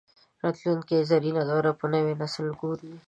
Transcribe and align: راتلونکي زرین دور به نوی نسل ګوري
راتلونکي 0.43 0.97
زرین 1.09 1.37
دور 1.49 1.65
به 1.77 1.85
نوی 1.93 2.13
نسل 2.21 2.47
ګوري 2.59 2.91